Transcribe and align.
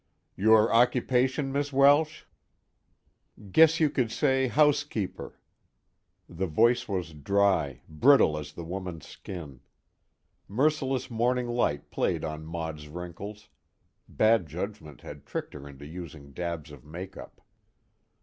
"Your 0.35 0.73
occupation, 0.73 1.51
Miss 1.51 1.71
Welsh?" 1.71 2.23
"Guess 3.51 3.79
you 3.79 3.87
could 3.91 4.11
say 4.11 4.47
housekeeper." 4.47 5.39
The 6.27 6.47
voice 6.47 6.89
was 6.89 7.13
dry, 7.13 7.81
brittle 7.87 8.35
as 8.35 8.53
the 8.53 8.63
woman's 8.63 9.05
skin. 9.05 9.59
Merciless 10.47 11.11
morning 11.11 11.47
light 11.49 11.91
played 11.91 12.23
on 12.25 12.47
Maud's 12.47 12.87
wrinkles; 12.87 13.49
bad 14.09 14.47
judgment 14.47 15.01
had 15.01 15.23
tricked 15.27 15.53
her 15.53 15.69
into 15.69 15.85
using 15.85 16.33
dabs 16.33 16.71
of 16.71 16.83
make 16.83 17.15
up. 17.15 17.39